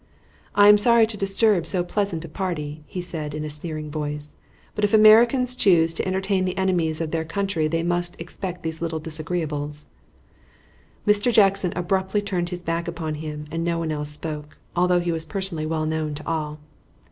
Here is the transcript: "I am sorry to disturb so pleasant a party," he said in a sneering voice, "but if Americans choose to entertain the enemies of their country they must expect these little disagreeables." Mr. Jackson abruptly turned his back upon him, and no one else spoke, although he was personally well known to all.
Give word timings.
"I 0.55 0.67
am 0.67 0.79
sorry 0.79 1.05
to 1.05 1.15
disturb 1.15 1.67
so 1.67 1.83
pleasant 1.83 2.25
a 2.25 2.27
party," 2.27 2.81
he 2.87 3.01
said 3.03 3.35
in 3.35 3.45
a 3.45 3.51
sneering 3.51 3.91
voice, 3.91 4.33
"but 4.73 4.83
if 4.83 4.95
Americans 4.95 5.53
choose 5.53 5.93
to 5.93 6.07
entertain 6.07 6.43
the 6.43 6.57
enemies 6.57 7.01
of 7.01 7.11
their 7.11 7.23
country 7.23 7.67
they 7.67 7.83
must 7.83 8.19
expect 8.19 8.63
these 8.63 8.81
little 8.81 8.97
disagreeables." 8.99 9.89
Mr. 11.05 11.31
Jackson 11.31 11.71
abruptly 11.75 12.23
turned 12.23 12.49
his 12.49 12.63
back 12.63 12.87
upon 12.87 13.13
him, 13.13 13.45
and 13.51 13.63
no 13.63 13.77
one 13.77 13.91
else 13.91 14.09
spoke, 14.09 14.57
although 14.75 14.99
he 15.01 15.11
was 15.11 15.23
personally 15.23 15.67
well 15.67 15.85
known 15.85 16.15
to 16.15 16.25
all. 16.25 16.57